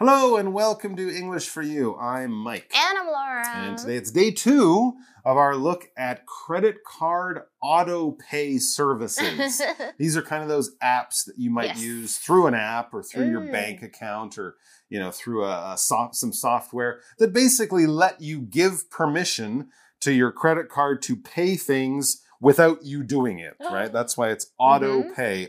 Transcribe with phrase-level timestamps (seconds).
[0.00, 1.94] Hello and welcome to English for You.
[1.98, 2.72] I'm Mike.
[2.74, 3.44] And I'm Laura.
[3.54, 4.94] And today it's day two
[5.26, 9.60] of our look at credit card auto pay services.
[9.98, 11.82] These are kind of those apps that you might Yes.
[11.82, 13.52] use through an app or through your Mm.
[13.52, 14.56] bank account or
[14.88, 19.68] you know through a, a soft, some software that basically let you give permission
[20.00, 23.54] to your credit card to pay things without you doing it.
[23.70, 23.92] Right?
[23.92, 25.14] That's why it's auto Mhm.
[25.14, 25.48] pay,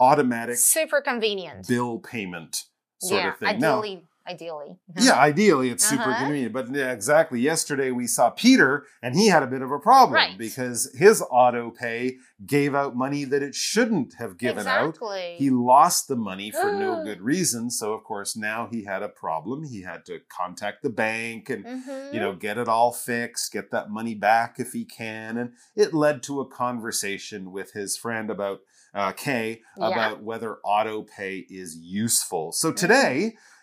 [0.00, 1.68] automatic Super convenient.
[1.68, 2.64] bill payment
[2.98, 3.58] sort yeah, of thing.
[3.60, 3.82] Now,
[4.28, 5.06] ideally, ideally.
[5.06, 6.18] yeah, ideally it's super Uh-huh.
[6.18, 6.52] convenient.
[6.52, 7.40] But yeah, exactly.
[7.40, 10.38] Yesterday we saw Peter and he had a bit of a problem Right.
[10.38, 14.88] because his auto pay gave out money that it shouldn't have given out.
[14.90, 15.36] exactly.
[15.38, 17.70] He lost the money for no good reason.
[17.70, 19.64] So of course now he had a problem.
[19.64, 22.12] He had to contact the bank and Mhm.
[22.12, 25.36] you know, get it all fixed, get that money back if he can.
[25.38, 28.60] And it led to a conversation with his friend about
[28.94, 29.88] uh, Kay Yeah.
[29.88, 32.52] about whether auto pay is useful.
[32.52, 32.76] So Mm-hmm.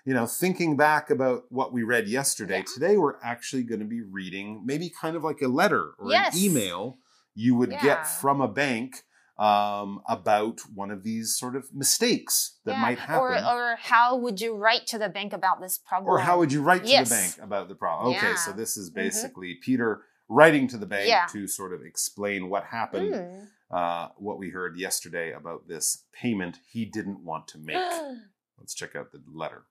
[0.06, 2.74] You know, thinking back about what we read yesterday, Yeah.
[2.74, 6.36] today we're actually going to be reading maybe kind of like a letter or Yes.
[6.36, 6.98] an email
[7.36, 7.82] you would Yeah.
[7.82, 9.04] get from a bank
[9.40, 13.44] um, about one of these sort of mistakes that Yeah, might happen.
[13.44, 16.14] Or, or how would you write to the bank about this problem?
[16.14, 17.10] Or how would you write to Yes.
[17.10, 18.16] the bank about the problem?
[18.16, 18.96] Okay, so this is Mhm.
[18.96, 23.48] basically Peter writing to the bank to sort of explain what happened, Mm.
[23.72, 27.82] uh, what we heard yesterday about this payment he didn't want to make.
[28.60, 29.66] Let's check out the letter.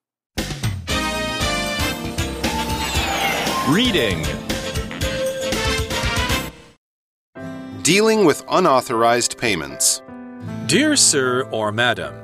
[3.68, 4.24] Reading.
[7.82, 10.02] Dealing with unauthorized payments.
[10.66, 12.14] Dear Sir or Madam,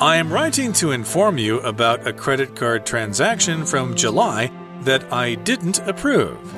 [0.00, 4.50] I am writing to inform you about a credit card transaction from July
[4.82, 6.54] that I didn't approve.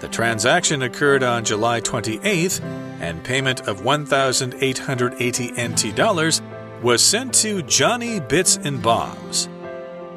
[0.00, 2.60] The transaction occurred on July 28th,
[3.00, 6.42] and payment of 1,880 NT dollars
[6.82, 9.48] was sent to Johnny Bits and Bobs.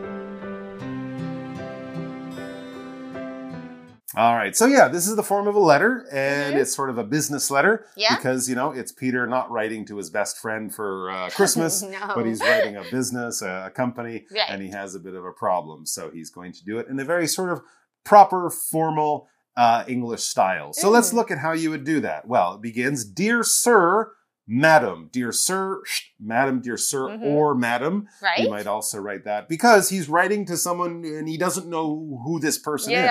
[4.16, 6.58] All right, so yeah, this is the form of a letter, and Mhm.
[6.60, 8.16] it's sort of a business letter Yeah.
[8.16, 12.12] because you know it's Peter not writing to his best friend for uh, Christmas, No.
[12.14, 14.48] but he's writing a business, a, a company, Right.
[14.48, 16.98] and he has a bit of a problem, so he's going to do it in
[16.98, 17.60] a very sort of
[18.04, 19.28] proper, formal
[19.58, 20.72] uh, English style.
[20.74, 21.14] So let's Mm.
[21.14, 22.26] look at how you would do that.
[22.28, 24.12] Well, it begins, "Dear Sir."
[24.48, 25.82] Madam, dear sir,
[26.20, 27.22] madam, dear sir, Mhm.
[27.24, 28.06] or madam.
[28.22, 28.38] right?
[28.40, 32.38] You might also write that because he's writing to someone and he doesn't know who
[32.38, 33.10] this person is.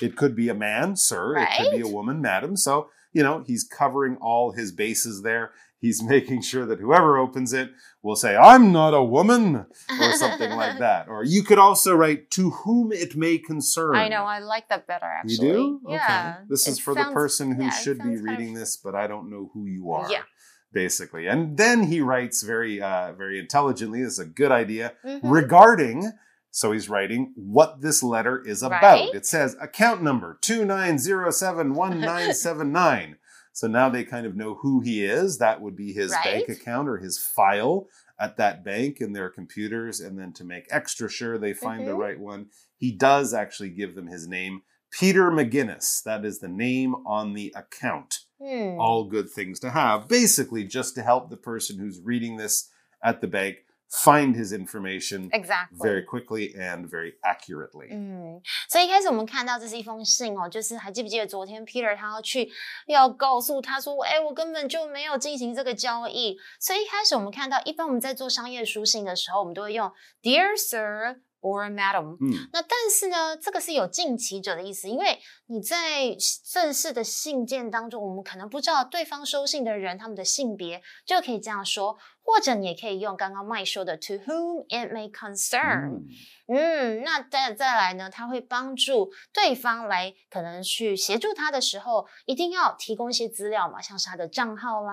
[0.00, 1.36] It could be a man, sir.
[1.36, 2.56] It could be a woman, madam.
[2.56, 5.52] So, you know, he's covering all his bases there.
[5.78, 7.70] He's making sure that whoever opens it
[8.02, 9.66] will say, I'm not a woman,
[10.00, 11.08] or something like that.
[11.08, 13.94] Or you could also write, to whom it may concern.
[13.94, 14.24] I know.
[14.24, 15.46] I like that better, actually.
[15.46, 15.80] You do?
[15.88, 16.34] Yeah.
[16.38, 16.46] Okay.
[16.48, 18.76] This is It for the person who yeah, should be sounds kind of- reading this,
[18.76, 20.10] but I don't know who you are.
[20.10, 20.22] Yeah.
[20.72, 21.26] Basically.
[21.26, 24.02] And then he writes very, uh, very intelligently.
[24.02, 25.20] This is a good idea Mhm.
[25.22, 26.12] regarding
[26.54, 29.14] so he's writing what this letter is about Right.
[29.14, 33.16] it says account number 29071979
[33.54, 36.46] so now they kind of know who he is that would be his Right.
[36.46, 37.86] bank account or his file
[38.18, 41.92] at that bank in their computers and then to make extra sure they find the
[41.92, 41.98] Mhm.
[41.98, 42.46] right one
[42.76, 47.52] he does actually give them his name peter mcginnis that is the name on the
[47.56, 48.79] account Hmm.
[48.79, 50.07] all good things to have.
[50.07, 52.69] Basically, just to help the person who's reading this
[53.01, 53.55] at the bank
[53.89, 55.77] find his information Exactly.
[55.81, 57.87] very quickly and very accurately.
[57.89, 62.49] 嗯，所以一开始我们看到这是一封信哦，就是还记不记得昨天 Peter 他要去
[62.87, 66.37] 要告诉他说，哎，我根本就没有进行这个交易。
[66.59, 69.89] 所以一开始我们看到，一般我们在做商业书信的时候，我们都会用
[70.21, 72.16] Dear Sir or Madam。
[72.20, 75.18] 嗯那但是呢，这个是有近期者的意思，因为
[75.48, 76.16] 你在
[76.50, 85.90] 正式的信件当中，我们可能不知道对方收信的人他们的性别，就可以这样说，或者你也可以用刚刚麦说的 To whom it may concern。
[85.90, 86.06] 嗯
[86.48, 94.92] 嗯，那再再来呢，他会帮助对方来可能去协助他的时候，一定要提供一些资料嘛，像是他的账号啦，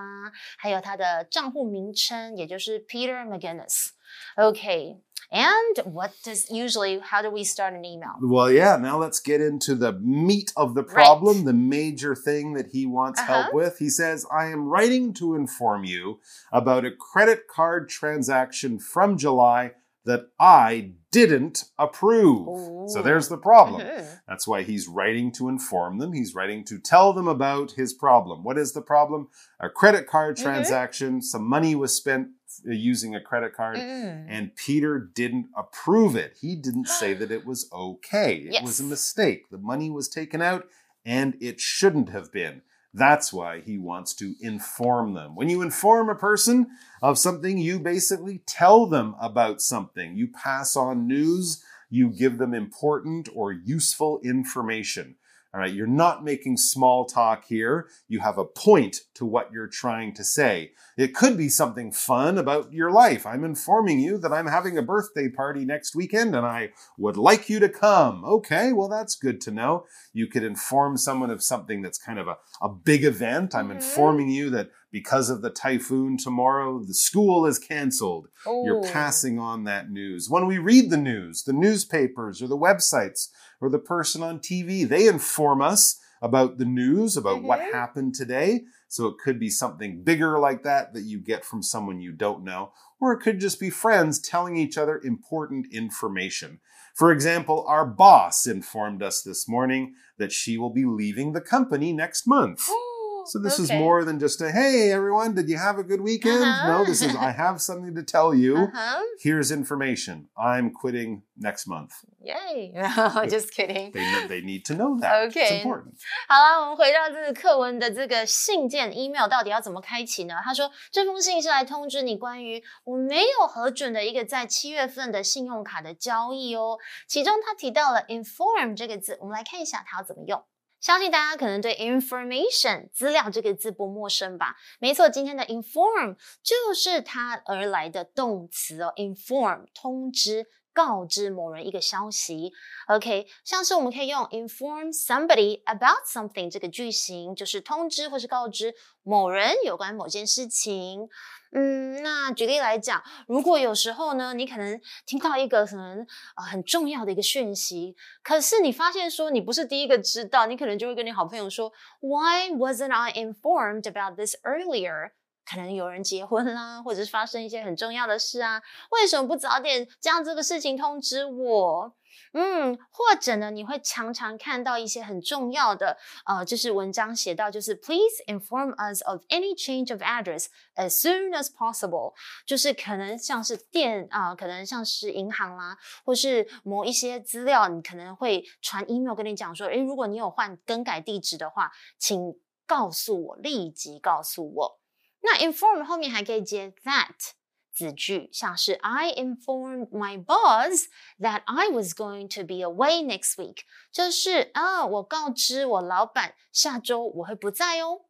[0.57, 3.89] 还有他的账户名称，也就是 Peter McGinnis。
[4.35, 5.01] Okay.
[5.31, 8.13] And what does usually how do we start an email?
[8.21, 10.93] Well, yeah, now let's get into the meat of the Right.
[10.93, 13.33] problem, the major thing that he wants Uh-huh.
[13.43, 13.77] help with.
[13.77, 16.19] He says, I am writing to inform you
[16.51, 19.73] about a credit card transaction from July
[20.05, 22.89] that I didn't approve.
[22.89, 23.81] So there's the problem.
[23.81, 24.21] Mhm.
[24.27, 26.13] That's why he's writing to inform them.
[26.13, 28.43] He's writing to tell them about his problem.
[28.43, 29.27] What is the problem?
[29.59, 30.41] A credit card Mhm.
[30.43, 31.21] transaction.
[31.21, 32.31] Some money was spent uh,
[32.65, 34.25] using a credit card, Mm.
[34.27, 36.37] and Peter didn't approve it.
[36.41, 38.35] He didn't say that it was okay.
[38.37, 39.49] It was a mistake.
[39.49, 40.67] The money was taken out,
[41.05, 42.61] and it shouldn't have been.
[42.93, 45.35] That's why he wants to inform them.
[45.35, 46.67] When you inform a person
[47.03, 50.15] of something, you basically tell them about something.
[50.17, 55.15] You pass on news, you give them important or useful information.
[55.51, 57.87] All right, you're not making small talk here.
[58.07, 60.73] You have a point to what you're trying to say.
[60.95, 63.25] It could be something fun about your life.
[63.25, 66.69] I'm informing you that I'm having a birthday party next weekend and I
[66.99, 68.23] would like you to come.
[68.25, 69.85] Okay, well, that's good to know.
[70.13, 73.55] You could inform someone of something that's kind of a, a big event.
[73.55, 73.75] I'm Mhm.
[73.77, 78.27] informing you that because of the typhoon tomorrow, the school is canceled.
[78.63, 80.29] You're passing on that news.
[80.29, 83.29] When we read the news, the newspapers or the websites
[83.61, 87.71] or the person on TV, they inform us about the news, about what Mhm.
[87.71, 88.65] happened today.
[88.89, 92.43] So it could be something bigger like that that you get from someone you don't
[92.43, 96.59] know, or it could just be friends telling each other important information.
[96.95, 101.93] For example, our boss informed us this morning that she will be leaving the company
[101.93, 102.67] next month.
[103.28, 103.78] Ooh, So this is okay.
[103.78, 106.42] more than just a hey everyone, did you have a good weekend?
[106.42, 106.68] Uh-huh.
[106.68, 108.56] No, this is I have something to tell you.
[108.56, 109.00] Uh-huh.
[109.20, 110.28] Here's information.
[110.36, 111.92] I'm quitting next month.
[112.20, 112.72] Yay.
[113.28, 113.92] Just kidding.
[113.92, 115.28] They they need to know that.
[115.28, 115.62] It's Okay.
[115.62, 115.94] important.
[116.28, 120.34] 好了，我们回到这个课文的这个信件 email 到底要怎么开启呢？
[120.44, 126.78] 他说这封信是来通知你关于我没有核准的一个在七月份的信用卡的交易哦。
[127.08, 130.44] 其中他提到了 inform 这个字，我们来看一下它要怎么用。
[130.79, 134.55] 相信大家可能对 information 资料这个字不陌生吧？
[134.79, 140.47] 没错，今天的 inform 就是它而来的动词哦，inform 通知。
[140.79, 142.53] 告知某人一个消息
[142.87, 148.73] ，OK，像是我们可以用 inform somebody about something 这个句型，就是通知或是告知
[149.03, 151.09] 某人有关某件事情。
[151.51, 155.99] 嗯，那举例来讲，如果有时候呢，你可能听到一个可能
[156.37, 165.11] 呃很重要的一个讯息，可是你发现说你不是第一个知道，你可能就会跟你好朋友说，Why wasn't I informed about this earlier？
[165.49, 168.61] 可能有人结婚啦，或者是发生一些很重要的事啊，
[168.91, 171.95] 为什么不早点将这个事情通知我？
[172.33, 182.13] 嗯，或者呢，你会常常看到一些很重要的，呃，就是文章写到，就是 Please inform us of any change of address as soon as possible，
[182.45, 194.78] 就是可能像是电啊、可能像是银行啦，或是某一些资料，你可能会传 email 跟你讲说，诶，如果你有换更改地址的话，请告诉我，立即告诉我。
[195.22, 197.32] 那 inform 后面还可以接 that
[197.72, 200.84] 子句，像是 I informed my boss
[201.18, 203.62] that I was going to be away next week，
[203.92, 208.02] 就是啊，我告知我老板下周我会不在哦。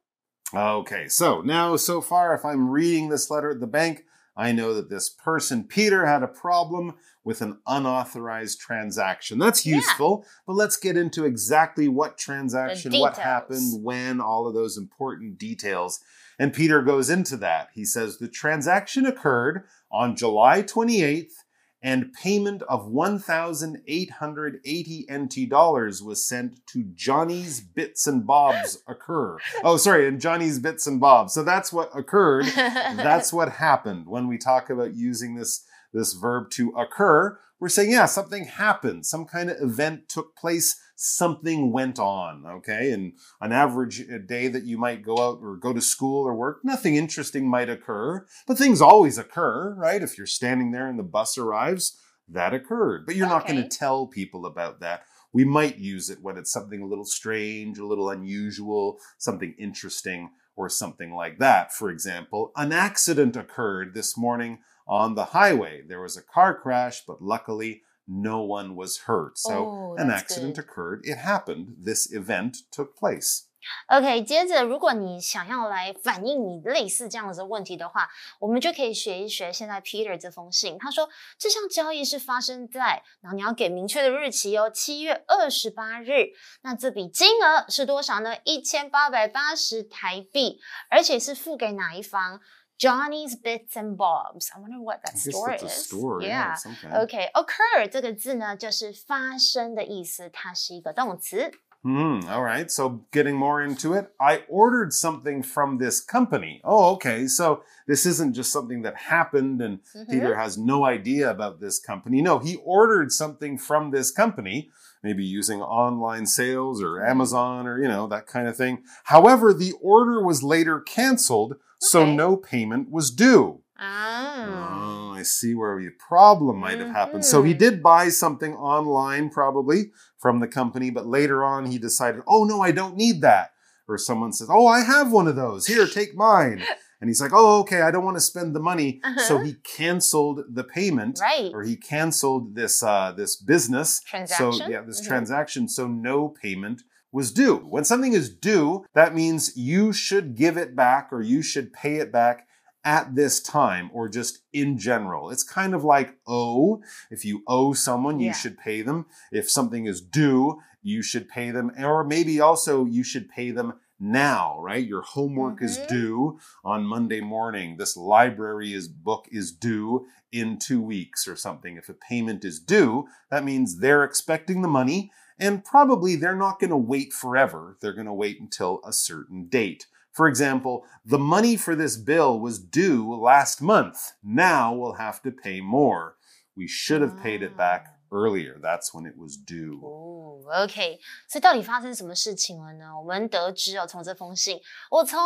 [0.51, 4.03] Okay, so now so far, if I'm reading this letter at the bank,
[4.35, 6.93] I know that this person, Peter, had a problem
[7.23, 9.39] with an unauthorized transaction.
[9.39, 9.77] That's Yeah.
[9.77, 13.17] useful, but let's get into exactly what transaction, what details.
[13.17, 15.99] happened, when, all of those important details.
[16.40, 17.68] And Peter goes into that.
[17.74, 21.34] He says the transaction occurred on July 28th
[21.82, 29.36] and payment of 1,880 NT dollars was sent to Johnny's Bits and Bobs occur.
[29.62, 31.34] Oh, sorry, and Johnny's Bits and Bobs.
[31.34, 32.46] So that's what occurred.
[32.54, 37.38] That's what happened when we talk about using this this verb to occur.
[37.58, 42.92] we're saying, yeah, something happened, some kind of event took place, something went on, okay?
[42.92, 46.34] And an average uh, day that you might go out or go to school or
[46.34, 50.02] work, nothing interesting might occur, but things always occur, right?
[50.02, 53.06] If you're standing there and the bus arrives, that occurred.
[53.06, 55.04] But you're not going to tell people about that.
[55.32, 60.30] We might use it when it's something a little strange, a little unusual, something interesting,
[60.54, 61.72] or something like that.
[61.72, 65.82] For example, an accident occurred this morning on the highway.
[65.86, 69.38] There was a car crash, but luckily no one was hurt.
[69.38, 70.64] So Oh, an accident good.
[70.64, 71.04] occurred.
[71.04, 71.76] It happened.
[71.84, 73.44] This event took place.
[73.88, 80.78] OK，接着如果你想要来反映你类似这样子的问题的话，我们就可以学一学现在 Peter 这封信。
[80.78, 86.30] 他说这项交易是发生在，然后你要给明确的日期哦，七月二十八日。
[86.62, 88.34] 那这笔金额是多少呢？
[88.44, 92.40] 一千八百八十台币，而且是付给哪一方
[92.79, 94.51] ？Johnny's Bits and Bobs.
[94.55, 95.85] I wonder what that I guess store that's a is.
[95.85, 96.21] store.
[96.21, 96.51] Yeah, Yeah.
[96.53, 96.93] of some kind.
[97.03, 101.51] OK，occur、这个字呢，就是发生的意思，它是一个动词。
[101.83, 102.67] Hmm, all right.
[102.67, 106.59] So getting more into it, I ordered something from this company.
[106.63, 107.27] Oh, okay.
[107.27, 110.09] So this isn't just something that happened and Mhm.
[110.09, 112.23] Peter has no idea about this company.
[112.23, 114.71] No, he ordered something from this company,
[115.02, 118.82] maybe using online sales or Amazon or, you know, that kind of thing.
[119.04, 123.62] However, the order was later canceled, so no payment was due.
[123.78, 127.24] 啊，Oh, I see where the problem might have happened.
[127.24, 127.58] So he Mhm.
[127.58, 132.60] did buy something online, probably from the company, but later on he decided, oh no,
[132.60, 133.52] I don't need that.
[133.88, 135.66] Or someone says, oh, I have one of those.
[135.66, 136.62] Here, take mine.
[137.00, 139.00] And he's like, oh, okay, I don't want to spend the money.
[139.26, 139.44] So Uh-huh.
[139.44, 141.18] he canceled the payment.
[141.20, 141.50] right.
[141.54, 144.00] Or he canceled this uh, this business.
[144.00, 144.52] Transaction.
[144.52, 145.06] So yeah, this Mhm.
[145.06, 145.68] transaction.
[145.68, 147.56] So no payment was due.
[147.56, 151.96] When something is due, that means you should give it back or you should pay
[151.96, 152.46] it back
[152.84, 155.30] at this time or just in general.
[155.30, 156.80] It's kind of like owe.
[157.10, 158.32] If you owe someone, you Yeah.
[158.32, 159.06] should pay them.
[159.32, 161.72] If something is due, you should pay them.
[161.78, 164.86] Or maybe also you should pay them now, right?
[164.86, 165.86] Your homework is Mhm.
[165.88, 167.76] due on Monday morning.
[167.76, 171.76] This library is book is due in two weeks or something.
[171.76, 176.60] If a payment is due, that means they're expecting the money and probably they're not
[176.60, 177.76] going to wait forever.
[177.80, 179.86] They're going to wait until a certain date.
[180.12, 184.12] For example, the money for this bill was due last month.
[184.22, 186.16] Now we'll have to pay more.
[186.56, 188.58] We should have paid it back earlier.
[188.60, 189.80] That's when it was due.
[189.80, 192.98] 哦，OK，所以到底发生什么事情了呢？
[192.98, 195.18] 我们得知哦，从这封信，我从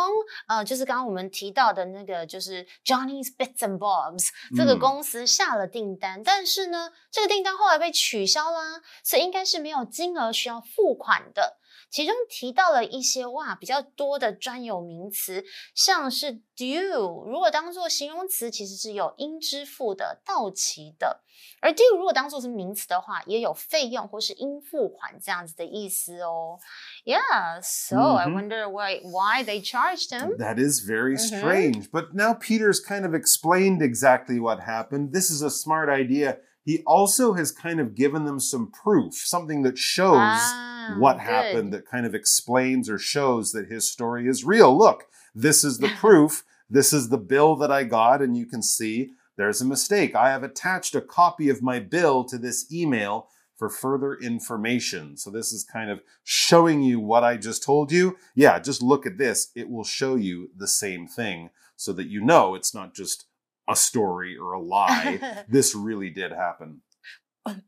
[0.47, 11.57] 呃，就是刚刚我们提到的那个，就是 Johnny's Bits and Bobs 这个嗯公司下了订单，但是呢，这个订单后来被取消啦，所以应该是没有金额需要付款的。
[11.94, 15.44] 其中提到了一些哇比较多的专有名词，
[15.74, 21.20] 像是 due，如果当做形容词，其实是有应支付的、到期的；
[21.60, 26.58] 而 due 如果当做是名词的话，也有费用或是应付款这样子的意思哦。
[27.04, 30.36] Yeah, so I 嗯哼 wonder why why they charged him.
[30.36, 31.40] That is very Mhm.
[31.40, 31.90] strange.
[31.90, 35.12] But now Peter's kind of explained exactly what happened.
[35.12, 36.38] This is a smart idea.
[36.65, 41.21] he also has kind of given them some proof, something that shows Ah, what good.
[41.21, 44.75] happened, that kind of explains or shows that his story is real.
[44.75, 45.05] Look,
[45.35, 46.43] this is the proof.
[46.67, 50.15] This is the bill that I got, and you can see there's a mistake.
[50.15, 55.15] I have attached a copy of my bill to this email for further information.
[55.17, 58.17] So this is kind of showing you what I just told you.
[58.33, 59.51] Yeah, just look at this.
[59.55, 63.25] It will show you the same thing so that you know it's not just
[63.67, 65.45] a story or a lie.
[65.49, 66.81] this really did happen.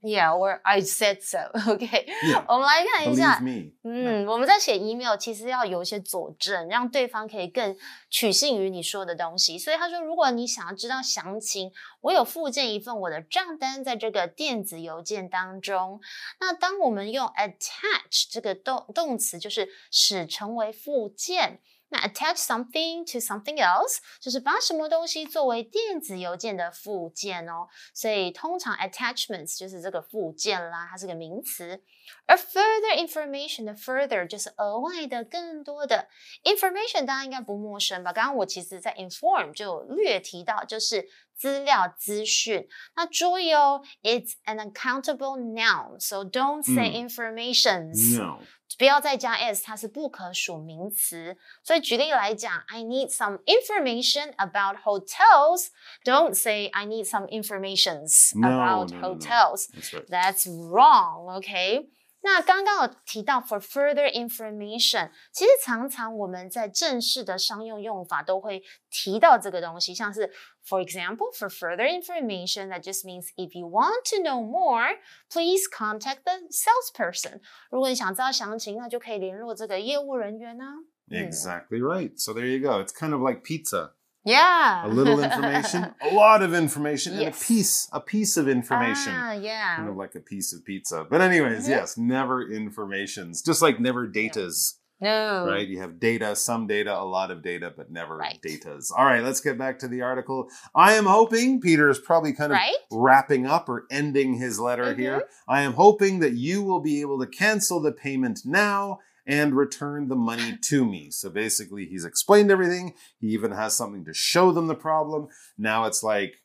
[0.02, 1.38] Yeah, or I said so.
[1.72, 2.44] OK，Yeah.
[2.48, 3.40] 我们来看一下.
[3.84, 7.78] 嗯，我们在写 email 其实要有一些佐证，让对方可以更
[8.10, 9.60] 取信于你说的东西。
[9.60, 16.02] 所以他说，如果你想要知道详情，我有附件一份我的账单在这个电子邮件当中。
[16.40, 21.60] 那当我们用 attach 这个动动词，就是使成为附件。
[21.90, 27.68] 那 attach something to something else 就是把什么东西作为电子邮件的附件哦。
[27.94, 31.82] 所以通常 attachments 就是这个附件啦，它是个名词。
[32.26, 36.08] 而 further information 的 further 就是额外的、更多的
[36.44, 38.14] information，大家应该不陌生吧？
[38.14, 42.68] 刚刚我其实在 inform 就略提到，就是资料、资讯。
[42.96, 48.18] 那注意哦，it's an uncountable noun，so don't say informations。
[48.18, 48.40] No.
[48.79, 51.37] 不要再加 s，它是不可数名词。
[51.63, 55.69] 所以举例来讲，I need some information about hotels.
[56.05, 59.15] Don't say I need some informations No, about no, no, no.
[59.15, 59.69] hotels.
[59.69, 60.07] That's right.
[60.09, 61.41] That's wrong.
[61.43, 61.89] Okay.
[62.22, 70.34] 那刚刚有提到 for further information，其实常常我们在正式的商用用法都会提到这个东西，像是
[70.66, 74.98] for example for further information that just means if you want to know more,
[75.30, 77.40] please contact the salesperson。
[77.70, 80.66] 如果你想知道详情，那就可以联络这个业务人员呢、
[81.10, 82.18] Exactly right.
[82.18, 82.84] So there you go.
[82.84, 83.94] It's kind of like pizza.
[84.28, 84.86] Yeah.
[84.86, 89.14] A little information, a lot of information, and a piece, a piece of information.
[89.16, 89.78] Ah, yeah.
[89.78, 91.06] Kind of like a piece of pizza.
[91.10, 91.70] But anyways, Mhm.
[91.70, 93.42] yes, never informations.
[93.42, 95.46] Just like never datas, No.
[95.48, 95.68] right?
[95.68, 98.40] You have data, some data, a lot of data, but never Right.
[98.46, 98.92] datas.
[98.96, 100.50] All right, let's get back to the article.
[100.76, 102.76] I am hoping Peter is probably kind of Right?
[102.92, 105.00] wrapping up or ending his letter Mhm.
[105.00, 105.24] here.
[105.48, 110.08] I am hoping that you will be able to cancel the payment now and return
[110.08, 111.12] the money to me.
[111.12, 112.94] So basically, he's explained everything.
[113.20, 115.28] He even has something to show them the problem.
[115.58, 116.36] Now it's like,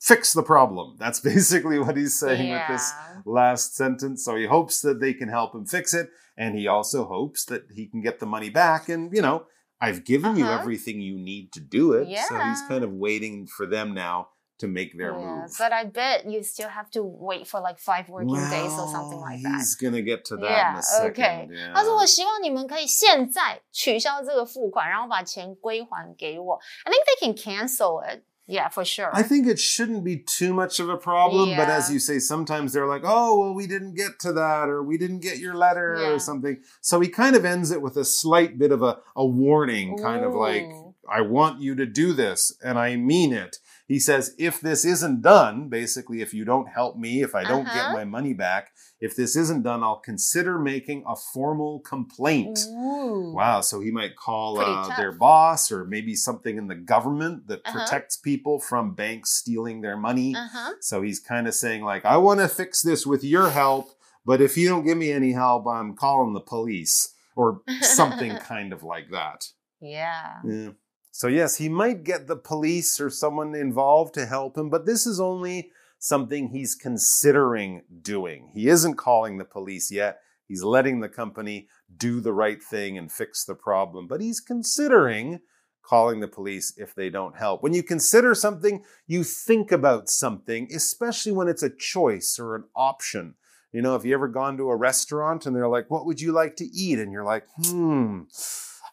[0.00, 0.96] fix the problem.
[0.98, 2.92] That's basically what he's saying with this
[3.24, 4.24] last sentence.
[4.24, 6.10] So he hopes that they can help him fix it.
[6.36, 8.88] And he also hopes that he can get the money back.
[8.88, 9.46] And, you know,
[9.80, 10.58] I've given you Uh-huh.
[10.60, 12.08] everything you need to do it.
[12.28, 14.28] So he's kind of waiting for them now
[14.59, 15.51] to make their Yeah, move.
[15.57, 19.17] But I bet you still have to wait for like five working days or something
[19.17, 19.57] Well, like that.
[19.57, 21.11] He's gonna get to that in Yeah, a second.
[21.11, 21.47] okay.
[21.51, 21.73] Yeah.
[21.73, 26.59] 他说：“我希望你们可以现在取消这个付款，然后把钱归还给我。
[26.85, 28.23] I think they can cancel it.
[28.47, 29.09] Yeah, for sure.
[29.13, 31.93] I think it shouldn't be too much of a problem, but as Yeah.
[31.93, 35.21] you say, sometimes they're like, oh, well, we didn't get to that, or we didn't
[35.21, 36.09] get your letter, Yeah.
[36.13, 36.57] or something.
[36.81, 40.25] So he kind of ends it with a slight bit of a, a warning, kind
[40.25, 40.93] of like, Ooh.
[41.09, 43.57] I want you to do this, and I mean it.
[43.88, 47.64] He says, if this isn't done, basically, if you don't help me, if I don't
[47.66, 47.92] get Uh-huh.
[47.92, 52.58] my money back, if this isn't done, I'll consider making a formal complaint.
[52.68, 53.30] Ooh.
[53.32, 57.60] Wow, so he might call uh, their boss or maybe something in the government that
[57.64, 57.78] Uh-huh.
[57.78, 60.34] protects people from banks stealing their money.
[60.34, 60.72] Uh-huh.
[60.80, 63.90] So he's kind of saying, like, I want to fix this with your help,
[64.24, 68.72] but if you don't give me any help, I'm calling the police or something kind
[68.72, 69.46] of like that.
[69.80, 70.40] Yeah.
[70.44, 70.70] Yeah.
[71.16, 75.06] So, yes, he might get the police or someone involved to help him, but this
[75.06, 78.50] is only something he's considering doing.
[78.52, 80.18] He isn't calling the police yet.
[80.46, 85.40] He's letting the company do the right thing and fix the problem, but he's considering
[85.82, 87.62] calling the police if they don't help.
[87.62, 92.64] When you consider something, you think about something, especially when it's a choice or an
[92.76, 93.36] option.
[93.72, 96.32] You know, have you ever gone to a restaurant and they're like, What would you
[96.32, 96.98] like to eat?
[96.98, 98.24] And you're like, Hmm,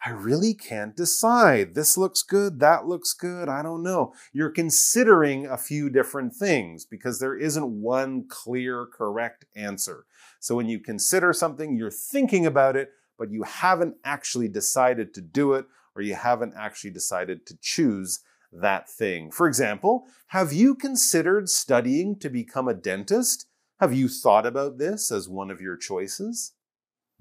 [0.05, 1.75] I really can't decide.
[1.75, 2.59] This looks good.
[2.59, 3.48] That looks good.
[3.48, 4.13] I don't know.
[4.33, 10.05] You're considering a few different things because there isn't one clear, correct answer.
[10.42, 15.22] So when you consider something, you're thinking about it, but you haven't actually decided to
[15.22, 18.20] do it or you haven't actually decided to choose
[18.51, 19.31] that thing.
[19.31, 23.46] For example, have you considered studying to become a dentist?
[23.79, 26.51] Have you thought about this as one of your choices?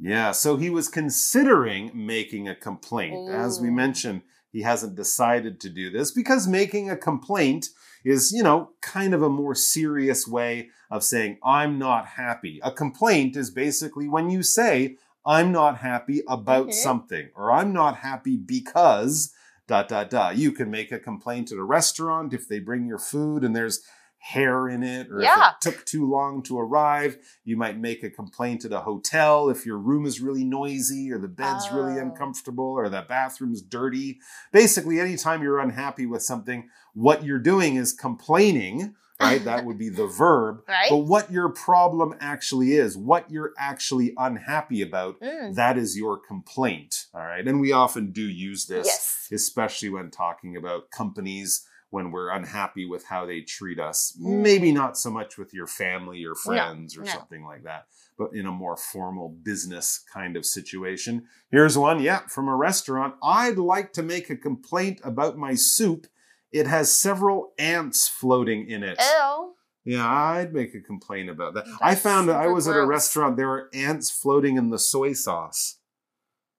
[0.04, 3.30] Yeah, so he was considering making a complaint.
[3.30, 7.68] As we mentioned, he hasn't decided to do this because making a complaint
[8.04, 12.58] is, you know, kind of a more serious way of saying, I'm not happy.
[12.64, 16.74] A complaint is basically when you say, I'm not happy about Mhm.
[16.74, 19.32] something, or I'm not happy because
[19.68, 20.36] dot dot dot.
[20.36, 23.80] You can make a complaint at a restaurant if they bring your food and there's
[24.24, 25.48] hair in it, or Yeah.
[25.48, 27.18] if it took too long to arrive.
[27.44, 31.18] You might make a complaint at a hotel if your room is really noisy, or
[31.18, 32.02] the bed's really Oh.
[32.02, 34.20] uncomfortable, or the bathroom's dirty.
[34.52, 39.44] Basically, anytime you're unhappy with something, what you're doing is complaining, right?
[39.44, 40.62] that would be the verb.
[40.68, 40.88] Right?
[40.90, 45.56] But what your problem actually is, what you're actually unhappy about, Mm.
[45.56, 47.06] that is your complaint.
[47.12, 47.46] All right.
[47.46, 49.28] And we often do use this, Yes.
[49.32, 54.16] especially when talking about companies when we're unhappy with how they treat us.
[54.18, 57.10] Maybe not so much with your family or friends or no.
[57.10, 57.84] something like that,
[58.16, 61.26] but in a more formal business kind of situation.
[61.50, 63.16] Here's one, yeah, from a restaurant.
[63.22, 66.06] I'd like to make a complaint about my soup.
[66.50, 68.98] It has several ants floating in it.
[68.98, 69.52] Ew.
[69.84, 71.66] Yeah, I'd make a complaint about that.
[71.82, 75.12] I That's found I was at a restaurant, there were ants floating in the soy
[75.12, 75.76] sauce.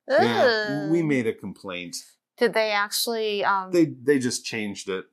[0.07, 1.95] Yeah, we made a complaint.
[2.37, 3.43] Did they actually?
[3.43, 5.05] Um, They they just changed it.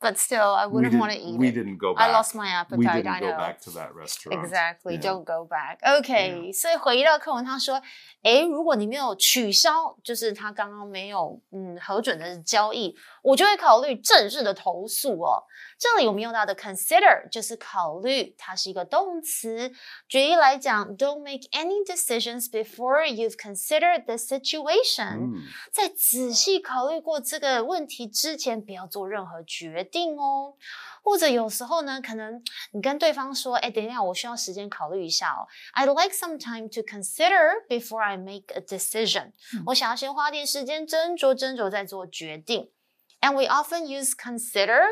[0.00, 1.54] But still, I wouldn't want to eat We it.
[1.54, 2.08] didn't go back.
[2.08, 2.78] I lost my appetite.
[2.78, 3.36] we didn't I go know.
[3.36, 4.38] back to that restaurant.
[4.44, 5.02] Exactly, Yeah.
[5.02, 5.78] don't go back.
[5.82, 7.82] OK，、所以回到课文，他说
[8.22, 12.94] ：“诶，如果你没有取消，就是他刚刚没有嗯核准的交易，
[13.28, 15.44] 我就会考虑正式的投诉哦。
[15.78, 19.70] 这里我们用到的 consider 就是考虑，它是一个动词。
[20.08, 25.18] 举例来讲，Don't make any decisions before you've considered the situation。
[25.18, 30.54] 嗯在仔细考虑过这个问题之前，不要做任何决定哦。
[31.02, 35.46] 或者有时候呢，可能你跟对方说：“哎，等一下，我需要时间考虑一下哦。
[35.74, 39.32] I'd like some time to consider before I make a decision。
[39.66, 42.70] 我想要先花点时间斟酌斟酌再做决定。
[43.21, 44.83] And we often use consider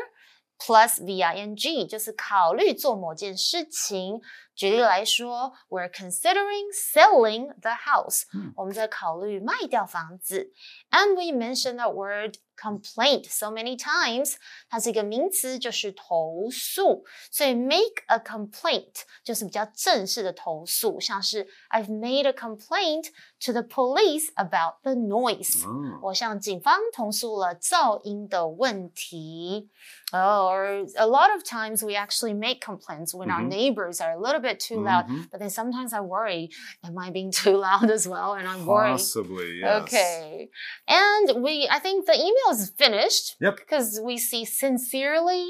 [0.58, 4.20] plus v-i-n-g，就是考虑做某件事情。
[4.54, 8.24] 举例来说，We're considering selling the house，、
[8.56, 10.52] 我们在考虑卖掉房子。
[10.90, 14.34] And we mentioned that word complaint so many times，
[14.68, 17.04] 它是一个名词，就是投诉。
[17.30, 23.06] 所以 make a complaint 就是比较正式的投诉，像是 I've made a complaint
[23.44, 29.70] to the police about the noise，、哦我向警方投诉了噪音的问题。
[30.12, 33.48] Oh, or a lot of times we actually make complaints when our Mhm.
[33.48, 35.06] neighbors are a little bit too loud.
[35.08, 35.30] Mhm.
[35.30, 36.50] But then sometimes I worry,
[36.84, 38.34] am I being too loud as well?
[38.34, 38.98] And I'm worried.
[38.98, 39.82] Possibly, yes.
[39.84, 40.50] Okay.
[40.86, 43.35] And we, I think the email is finished.
[43.41, 43.57] Yep.
[43.57, 45.45] Because we see sincerely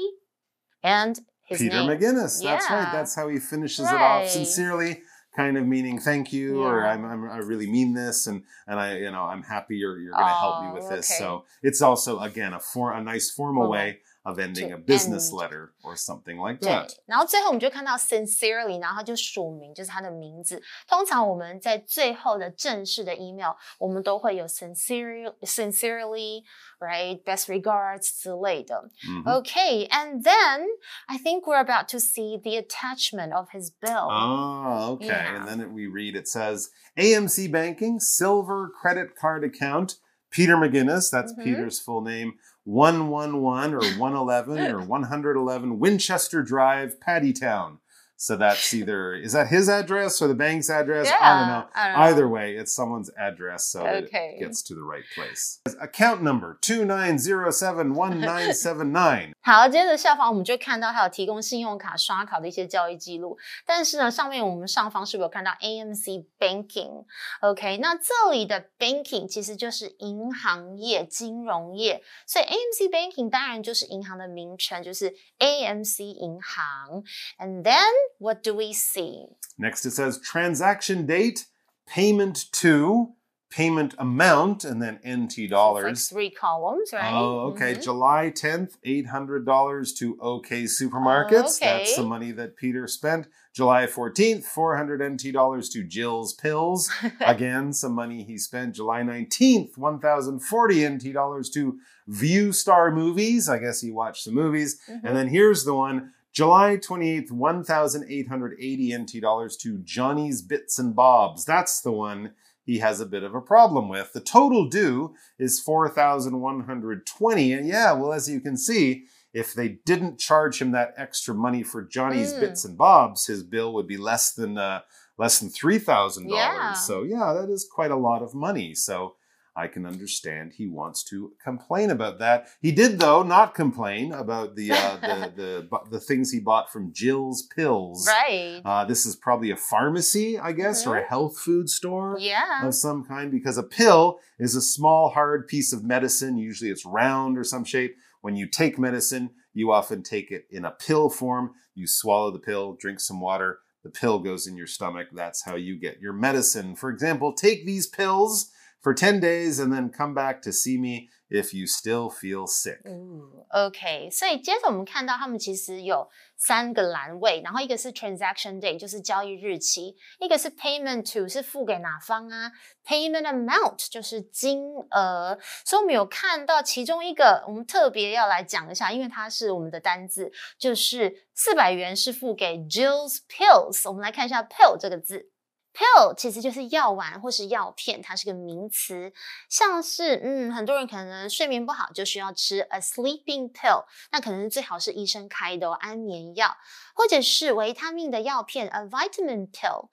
[0.82, 1.88] and his Peter name.
[1.88, 2.42] McGinnis.
[2.42, 2.90] That's right.
[2.92, 4.28] That's how he finishes it off.
[4.28, 5.00] Sincerely,
[5.34, 8.98] kind of meaning thank you, or I'm, I'm I really mean this, and and I
[8.98, 11.10] you know I'm happy you're you're going to help me Oh, with this.
[11.10, 11.18] okay.
[11.18, 13.70] So it's also again a for a nice formal Formal.
[13.72, 15.37] way of ending To a business end.
[15.39, 20.61] letter or something like 对 that.，然后最后我们就看到 sincerely，然后他就署名，就是他的名字。
[20.87, 28.89] 通常我们在最后的正式的 email，我们都会有 sincerely、sincerely，right，best regards 之类的。
[29.07, 29.23] Mhm.
[29.41, 30.65] Okay, and then
[31.07, 34.07] I think we're about to see the attachment of his bill.
[34.09, 35.07] Oh, okay.
[35.07, 35.35] Yeah.
[35.35, 39.97] And then it, we read it says AMC Banking Silver Credit Card Account
[40.31, 41.43] Peter McGinnis, that's Mhm.
[41.43, 42.33] Peter's full name,
[42.68, 47.78] 111 or 111 or 111 Winchester Drive, Paddytown.
[48.17, 51.07] So that's either, is that his address or the bank's address?
[51.07, 51.65] I don't Yeah, know.
[51.73, 52.03] I don't know.
[52.05, 54.37] Either way, it's someone's address so that Okay.
[54.37, 55.59] it gets to the right place.
[55.81, 59.33] Account number 29071979.
[59.41, 77.03] 好，接着下方我们就看到还有提供信用卡刷卡的一些交易记录，但是呢，上面我们上方是不是有看到 AMC Banking？OK，、那这里的 Banking 其实就是银行业、金融业，所以 AMC Banking 当然就是银行的名称，就是 AMC 银行。
[77.37, 77.83] And then
[78.18, 81.46] What do we see？Next, it says transaction date,
[81.86, 83.12] payment to,
[83.50, 86.08] payment amount, and then NT It's like dollars.
[86.08, 87.12] three columns, right?
[87.14, 87.74] Oh, okay.
[87.74, 87.82] Mhm.
[87.82, 91.58] July 10th, $800 to OK Supermarkets.
[91.58, 93.26] That's the money that Peter spent.
[93.54, 96.90] July 14th, 400 NT dollars to Jill's Pills.
[97.20, 98.74] Again, some money he spent.
[98.76, 103.48] July 19th, 1,040 NT dollars to View Star Movies.
[103.48, 104.78] I guess he watched some movies.
[104.88, 105.00] Mhm.
[105.04, 106.12] And then here's the one.
[106.32, 111.44] July 28th, 1,880 NT dollars to Johnny's Bits and Bobs.
[111.44, 112.32] That's the one
[112.64, 114.12] he has a bit of a problem with.
[114.12, 117.52] The total due is 4,120.
[117.52, 121.62] And yeah, well, as you can see, if they didn't charge him that extra money
[121.62, 122.40] for Johnny's Mm.
[122.40, 124.80] Bits and Bobs, his bill would be less than uh,
[125.18, 126.52] less than three thousand Yeah.
[126.52, 126.80] dollars.
[126.86, 128.74] So yeah, that is quite a lot of money.
[128.74, 129.16] So
[129.58, 132.46] I can understand he wants to complain about that.
[132.62, 135.32] He did, though, not complain about the uh, the,
[135.70, 138.06] the the things he bought from Jill's Pills.
[138.06, 138.62] Right.
[138.64, 141.08] Uh, this is probably a pharmacy, I guess, or a Mhm.
[141.08, 142.64] health food store yeah.
[142.66, 146.36] of some kind, because a pill is a small, hard piece of medicine.
[146.38, 147.96] Usually, it's round or some shape.
[148.20, 151.54] When you take medicine, you often take it in a pill form.
[151.74, 153.58] You swallow the pill, drink some water.
[153.82, 155.08] The pill goes in your stomach.
[155.12, 156.76] That's how you get your medicine.
[156.76, 161.08] For example, take these pills for 10 days and then come back to see me
[161.30, 172.50] if you still feel sick.，OK，所以接着我们看到他们其实有三个栏位，然后一个是 transaction day，就是交易日期；一个是 payment to，是付给哪方啊
[172.86, 175.38] ；payment amount 就是金额。
[175.66, 183.86] 所以我们有看到其中一个，我们特别要来讲一下，因为它是我们的单字，就是四百元是付给 Jill's pills。
[183.86, 185.30] 我们来看一下 pill 这个字。
[185.78, 189.12] Pill 其实就是药丸或是药片，它是个名词，
[189.48, 196.56] 像是嗯，很多人可能睡眠不好就需要吃 a sleeping pill，那可能最好是医生开的、安眠药，
[196.94, 199.88] 或者是维他命的药片 a vitamin pill。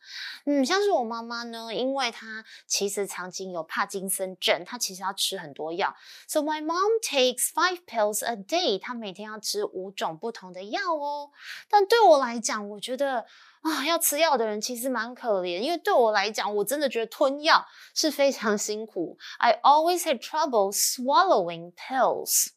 [0.46, 5.96] 嗯，像是我妈妈呢，因为她其实曾经有帕金森症，她其实要吃很多药
[6.28, 11.30] ，so my mom takes five pills a day，她每天要吃五种不同的药哦。
[11.70, 13.28] 但对我来讲，我觉得。
[13.65, 19.19] 啊，要吃药的人其实蛮可怜，因为对我来讲，我真的觉得吞药是非常辛苦。
[19.39, 22.49] I always had trouble swallowing pills.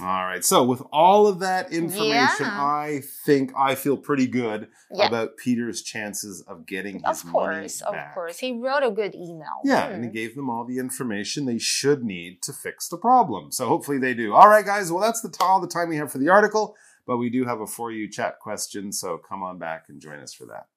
[0.00, 0.42] All right.
[0.42, 2.64] So, with all of that information, Yeah.
[2.64, 5.08] I think I feel pretty good Yeah.
[5.08, 8.14] about Peter's chances of getting his Of course, money of back.
[8.14, 8.38] course.
[8.38, 9.60] He wrote a good email.
[9.62, 10.14] Yeah, and he Mm.
[10.14, 13.50] gave them all the information they should need to fix the problem.
[13.52, 14.32] So hopefully they do.
[14.34, 14.90] All right, guys.
[14.90, 17.61] Well, that's the all the time we have for the article, but we do have
[17.61, 18.91] a for you chat question.
[18.91, 20.67] So come on back and join us for that.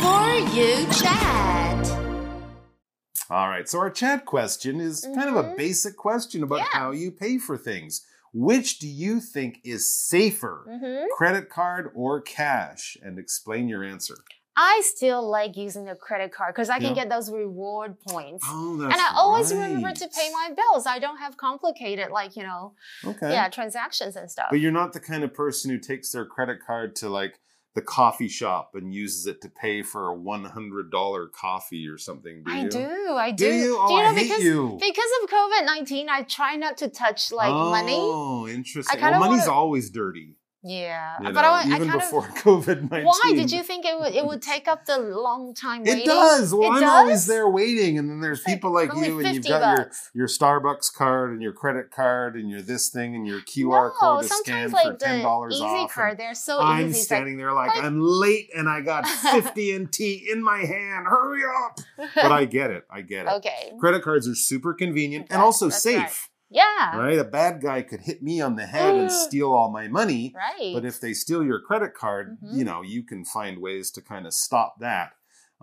[0.00, 1.90] For you chat.
[3.30, 3.68] All right.
[3.68, 5.56] So our chat question is kind of a Mhm.
[5.56, 6.68] basic question about Yeah.
[6.72, 8.04] how you pay for things.
[8.32, 12.96] Which do you think is safer, hmm credit card or cash?
[13.02, 14.16] And explain your answer.
[14.62, 17.00] I still like using the credit card because I can Yeah.
[17.02, 18.44] get those reward points.
[18.46, 20.86] Oh, that's and I always remember to pay my bills.
[20.86, 23.30] I don't have complicated, like, you know, Okay.
[23.32, 24.48] yeah, transactions and stuff.
[24.50, 27.40] But you're not the kind of person who takes their credit card to like
[27.74, 31.96] the coffee shop and uses it to pay for a one hundred dollar coffee or
[31.96, 32.42] something.
[32.44, 32.88] Do I do,
[33.26, 33.48] I do.
[33.48, 33.78] Do you?
[33.80, 34.76] Oh, know I hate because you.
[34.80, 37.96] because of COVID nineteen, I try not to touch like money.
[37.96, 39.00] Oh, interesting.
[39.00, 40.34] Well, money's wanna- always dirty.
[40.62, 42.34] Yeah, you but know, I, I even kind before of.
[42.34, 43.06] COVID nineteen.
[43.06, 46.00] Why did you think it would it would take up the long time waiting?
[46.02, 46.52] It does.
[46.52, 49.34] Well, It I'm always there waiting, and then there's It's like people like you, and
[49.34, 50.10] you've got your bucks.
[50.12, 53.92] your Starbucks card and your credit card and your this thing and your QR no,
[53.98, 55.80] code to scan sometimes for like ten the dollars easy off.
[55.80, 56.62] and card, they're so easy.
[56.66, 56.98] I'm easy.
[56.98, 61.06] It's standing there like like- I'm late and I got 50 NT in my hand.
[61.06, 61.78] Hurry up!
[62.14, 62.84] But I get it.
[62.90, 63.32] I get it.
[63.36, 65.96] okay, Credit cards are super convenient and also safe.
[65.96, 66.10] right.
[66.50, 67.18] Yeah, Right.
[67.18, 70.34] A bad guy could hit me on the head and steal all my money.
[70.36, 70.72] right.
[70.74, 72.56] But if they steal your credit card, Mhm.
[72.58, 75.12] you know, you can find ways to kind of stop that.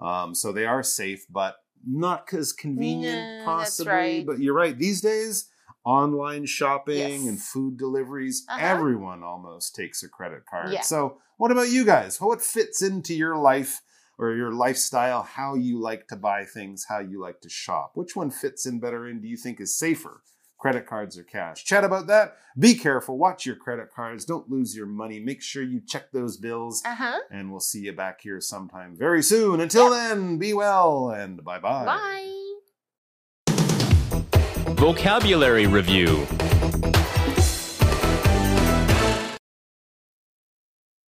[0.02, 3.92] Um, so they are safe, but not as convenient, possibly.
[3.92, 4.26] right.
[4.26, 4.78] But you're right.
[4.78, 5.50] These days,
[5.84, 7.28] online shopping Yes.
[7.28, 8.60] and food deliveries, Uh-huh.
[8.62, 10.72] everyone almost takes a credit card.
[10.72, 10.82] Yeah.
[10.82, 12.20] So, what about you guys?
[12.20, 13.82] What fits into your life
[14.18, 15.24] or your lifestyle?
[15.24, 16.86] How you like to buy things?
[16.90, 17.92] How you like to shop?
[17.96, 19.06] Which one fits in better?
[19.06, 20.24] And do you think is safer?
[20.58, 21.64] Credit cards or cash?
[21.66, 22.38] Chat about that.
[22.58, 23.18] Be careful.
[23.18, 24.26] Watch your credit cards.
[24.26, 25.20] Don't lose your money.
[25.20, 26.82] Make sure you check those bills.
[26.84, 27.20] uh huh.
[27.30, 29.60] And we'll see you back here sometime very soon.
[29.62, 31.86] Until then, be well and bye bye.
[31.86, 32.24] Bye.
[34.76, 36.26] Vocabulary Review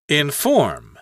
[0.10, 0.97] Inform.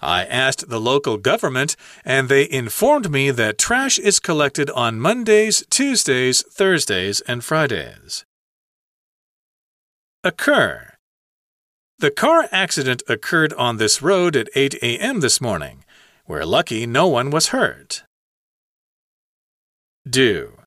[0.00, 5.64] I asked the local government, and they informed me that trash is collected on Mondays,
[5.70, 8.24] Tuesdays, Thursdays, and Fridays.
[10.22, 10.94] Occur.
[11.98, 15.18] The car accident occurred on this road at 8 a.m.
[15.18, 15.84] this morning.
[16.28, 18.04] We're lucky no one was hurt.
[20.08, 20.58] Due.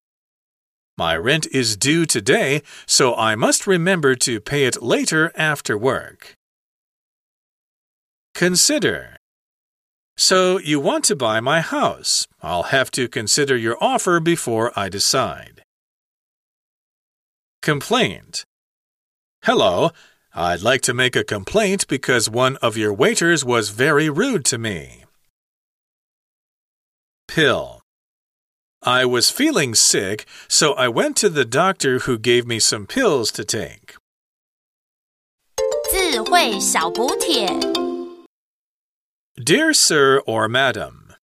[0.98, 6.36] My rent is due today, so I must remember to pay it later after work.
[8.36, 9.18] Consider.
[10.21, 12.27] So you want to buy my house.
[12.43, 15.63] I'll have to consider your offer before I decide.
[17.63, 18.45] Complaint.
[19.43, 19.91] Hello.
[20.35, 24.59] I'd like to make a complaint because one of your waiters was very rude to
[24.59, 25.05] me.
[27.27, 27.81] Pill.
[28.83, 33.33] I was feeling sick, so I went to the doctor who gave me some pills
[33.33, 33.97] to take.
[35.91, 37.80] 智慧小补帖。
[39.42, 41.16] Dear Sir or Madam,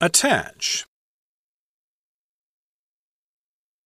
[0.00, 0.86] Attach.